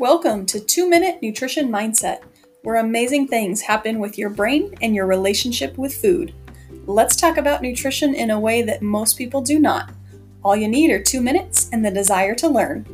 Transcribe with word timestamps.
Welcome 0.00 0.46
to 0.46 0.58
2 0.58 0.88
Minute 0.88 1.18
Nutrition 1.20 1.68
Mindset, 1.68 2.22
where 2.62 2.76
amazing 2.76 3.28
things 3.28 3.60
happen 3.60 3.98
with 3.98 4.16
your 4.16 4.30
brain 4.30 4.74
and 4.80 4.94
your 4.94 5.04
relationship 5.04 5.76
with 5.76 5.94
food. 5.94 6.32
Let's 6.86 7.16
talk 7.16 7.36
about 7.36 7.60
nutrition 7.60 8.14
in 8.14 8.30
a 8.30 8.40
way 8.40 8.62
that 8.62 8.80
most 8.80 9.18
people 9.18 9.42
do 9.42 9.58
not. 9.58 9.90
All 10.42 10.56
you 10.56 10.68
need 10.68 10.90
are 10.90 11.02
2 11.02 11.20
minutes 11.20 11.68
and 11.70 11.84
the 11.84 11.90
desire 11.90 12.34
to 12.36 12.48
learn. 12.48 12.86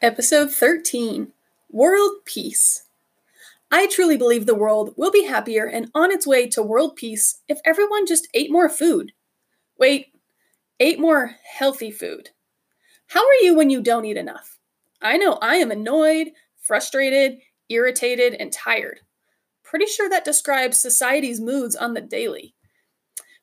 Episode 0.00 0.52
13 0.52 1.32
World 1.68 2.18
Peace. 2.24 2.84
I 3.72 3.88
truly 3.88 4.16
believe 4.16 4.46
the 4.46 4.54
world 4.54 4.94
will 4.96 5.10
be 5.10 5.24
happier 5.24 5.66
and 5.66 5.90
on 5.92 6.12
its 6.12 6.24
way 6.24 6.46
to 6.50 6.62
world 6.62 6.94
peace 6.94 7.42
if 7.48 7.58
everyone 7.64 8.06
just 8.06 8.28
ate 8.32 8.52
more 8.52 8.68
food. 8.68 9.10
Wait, 9.76 10.12
ate 10.80 10.98
more 10.98 11.34
healthy 11.44 11.90
food. 11.90 12.30
How 13.06 13.26
are 13.26 13.34
you 13.42 13.54
when 13.54 13.70
you 13.70 13.80
don't 13.80 14.04
eat 14.04 14.16
enough? 14.16 14.58
I 15.00 15.16
know 15.16 15.34
I 15.42 15.56
am 15.56 15.70
annoyed, 15.70 16.28
frustrated, 16.58 17.38
irritated, 17.68 18.34
and 18.34 18.52
tired. 18.52 19.00
Pretty 19.62 19.86
sure 19.86 20.08
that 20.08 20.24
describes 20.24 20.78
society's 20.78 21.40
moods 21.40 21.76
on 21.76 21.94
the 21.94 22.00
daily. 22.00 22.54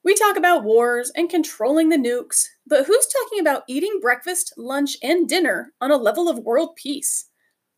We 0.03 0.13
talk 0.13 0.35
about 0.35 0.63
wars 0.63 1.11
and 1.15 1.29
controlling 1.29 1.89
the 1.89 1.97
nukes, 1.97 2.45
but 2.67 2.85
who's 2.85 3.07
talking 3.07 3.39
about 3.39 3.63
eating 3.67 3.99
breakfast, 4.02 4.53
lunch, 4.57 4.97
and 5.02 5.29
dinner 5.29 5.73
on 5.79 5.91
a 5.91 5.97
level 5.97 6.27
of 6.27 6.39
world 6.39 6.75
peace? 6.75 7.25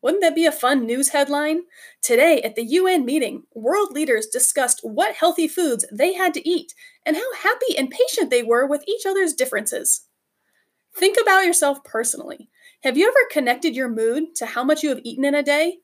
Wouldn't 0.06 0.22
that 0.22 0.36
be 0.36 0.46
a 0.46 0.52
fun 0.52 0.86
news 0.86 1.10
headline? 1.10 1.64
Today 2.04 2.40
at 2.44 2.54
the 2.54 2.64
UN 2.64 3.06
meeting, 3.06 3.42
world 3.56 3.92
leaders 3.92 4.28
discussed 4.28 4.82
what 4.84 5.16
healthy 5.16 5.48
foods 5.48 5.84
they 5.92 6.14
had 6.14 6.32
to 6.36 6.48
eat 6.48 6.76
and 7.08 7.16
how 7.16 7.34
happy 7.34 7.76
and 7.76 7.90
patient 7.90 8.30
they 8.30 8.44
were 8.44 8.68
with 8.68 8.84
each 8.88 9.08
other's 9.08 9.34
differences. 9.34 10.06
Think 10.96 11.18
about 11.20 11.48
yourself 11.48 11.84
personally. 11.84 12.52
Have 12.84 13.00
you 13.00 13.08
ever 13.08 13.18
connected 13.32 13.76
your 13.76 13.90
mood 13.90 14.36
to 14.36 14.46
how 14.46 14.64
much 14.64 14.84
you 14.84 14.90
have 14.90 15.02
eaten 15.04 15.26
in 15.26 15.34
a 15.34 15.42
day? 15.42 15.78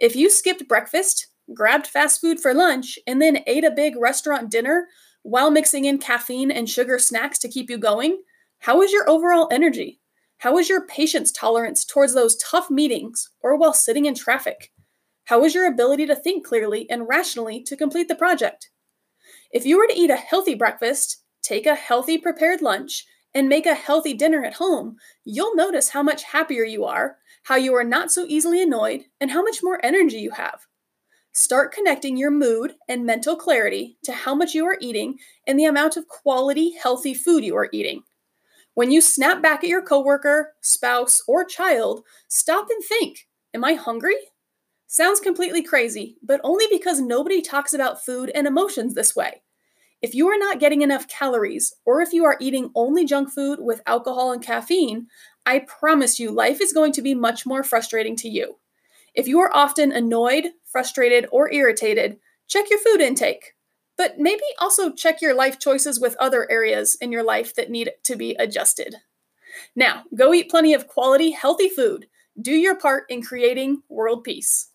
If 0.00 0.16
you 0.16 0.28
skipped 0.28 0.66
breakfast, 0.66 1.28
grabbed 1.54 1.86
fast 1.86 2.20
food 2.20 2.40
for 2.40 2.52
lunch, 2.52 2.98
and 3.06 3.22
then 3.22 3.44
ate 3.46 3.64
a 3.64 3.70
big 3.70 3.94
restaurant 3.96 4.50
dinner 4.50 4.88
while 5.22 5.52
mixing 5.52 5.84
in 5.84 5.98
caffeine 5.98 6.50
and 6.50 6.68
sugar 6.68 6.98
snacks 6.98 7.38
to 7.38 7.48
keep 7.48 7.70
you 7.70 7.78
going, 7.78 8.22
how 8.58 8.82
is 8.82 8.90
your 8.90 9.08
overall 9.08 9.46
energy? 9.52 10.00
How 10.38 10.56
is 10.56 10.68
your 10.68 10.86
patience 10.86 11.32
tolerance 11.32 11.84
towards 11.84 12.14
those 12.14 12.36
tough 12.36 12.70
meetings 12.70 13.28
or 13.40 13.56
while 13.56 13.72
sitting 13.72 14.04
in 14.04 14.14
traffic? 14.14 14.70
How 15.24 15.42
is 15.44 15.52
your 15.52 15.66
ability 15.66 16.06
to 16.06 16.14
think 16.14 16.46
clearly 16.46 16.88
and 16.88 17.08
rationally 17.08 17.60
to 17.64 17.76
complete 17.76 18.06
the 18.06 18.14
project? 18.14 18.70
If 19.50 19.66
you 19.66 19.78
were 19.78 19.88
to 19.88 19.98
eat 19.98 20.10
a 20.10 20.16
healthy 20.16 20.54
breakfast, 20.54 21.24
take 21.42 21.66
a 21.66 21.74
healthy 21.74 22.18
prepared 22.18 22.62
lunch, 22.62 23.04
and 23.34 23.48
make 23.48 23.66
a 23.66 23.74
healthy 23.74 24.14
dinner 24.14 24.44
at 24.44 24.54
home, 24.54 24.96
you'll 25.24 25.56
notice 25.56 25.88
how 25.88 26.04
much 26.04 26.22
happier 26.22 26.64
you 26.64 26.84
are, 26.84 27.16
how 27.42 27.56
you 27.56 27.74
are 27.74 27.84
not 27.84 28.12
so 28.12 28.24
easily 28.28 28.62
annoyed, 28.62 29.02
and 29.20 29.32
how 29.32 29.42
much 29.42 29.58
more 29.62 29.84
energy 29.84 30.18
you 30.18 30.30
have. 30.30 30.60
Start 31.32 31.72
connecting 31.72 32.16
your 32.16 32.30
mood 32.30 32.74
and 32.88 33.04
mental 33.04 33.34
clarity 33.34 33.98
to 34.04 34.12
how 34.12 34.36
much 34.36 34.54
you 34.54 34.64
are 34.66 34.78
eating 34.80 35.18
and 35.46 35.58
the 35.58 35.64
amount 35.64 35.96
of 35.96 36.06
quality, 36.06 36.74
healthy 36.80 37.12
food 37.12 37.44
you 37.44 37.56
are 37.56 37.68
eating. 37.72 38.02
When 38.78 38.92
you 38.92 39.00
snap 39.00 39.42
back 39.42 39.64
at 39.64 39.68
your 39.68 39.82
coworker, 39.82 40.54
spouse, 40.60 41.20
or 41.26 41.44
child, 41.44 42.04
stop 42.28 42.68
and 42.70 42.80
think 42.84 43.26
Am 43.52 43.64
I 43.64 43.74
hungry? 43.74 44.14
Sounds 44.86 45.18
completely 45.18 45.64
crazy, 45.64 46.16
but 46.22 46.40
only 46.44 46.66
because 46.70 47.00
nobody 47.00 47.42
talks 47.42 47.74
about 47.74 48.04
food 48.04 48.30
and 48.36 48.46
emotions 48.46 48.94
this 48.94 49.16
way. 49.16 49.42
If 50.00 50.14
you 50.14 50.28
are 50.28 50.38
not 50.38 50.60
getting 50.60 50.82
enough 50.82 51.08
calories, 51.08 51.74
or 51.84 52.00
if 52.02 52.12
you 52.12 52.24
are 52.24 52.36
eating 52.38 52.70
only 52.76 53.04
junk 53.04 53.32
food 53.32 53.58
with 53.60 53.82
alcohol 53.84 54.30
and 54.30 54.40
caffeine, 54.40 55.08
I 55.44 55.58
promise 55.58 56.20
you 56.20 56.30
life 56.30 56.60
is 56.60 56.72
going 56.72 56.92
to 56.92 57.02
be 57.02 57.16
much 57.16 57.44
more 57.44 57.64
frustrating 57.64 58.14
to 58.18 58.28
you. 58.28 58.58
If 59.12 59.26
you 59.26 59.40
are 59.40 59.50
often 59.52 59.90
annoyed, 59.90 60.50
frustrated, 60.64 61.26
or 61.32 61.52
irritated, 61.52 62.20
check 62.46 62.70
your 62.70 62.78
food 62.78 63.00
intake 63.00 63.54
but 63.98 64.18
maybe 64.18 64.44
also 64.60 64.90
check 64.90 65.20
your 65.20 65.34
life 65.34 65.58
choices 65.58 66.00
with 66.00 66.16
other 66.18 66.50
areas 66.50 66.96
in 67.00 67.12
your 67.12 67.24
life 67.24 67.54
that 67.56 67.70
need 67.70 67.90
to 68.04 68.16
be 68.16 68.34
adjusted. 68.36 68.94
Now, 69.76 70.04
go 70.14 70.32
eat 70.32 70.50
plenty 70.50 70.72
of 70.72 70.86
quality, 70.86 71.32
healthy 71.32 71.68
food. 71.68 72.06
Do 72.40 72.52
your 72.52 72.76
part 72.76 73.04
in 73.10 73.20
creating 73.20 73.82
world 73.88 74.24
peace. 74.24 74.70